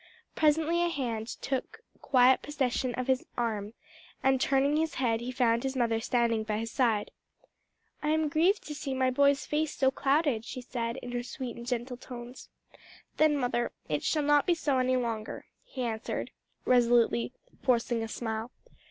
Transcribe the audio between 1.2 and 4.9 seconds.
took quiet possession of his arm, and turning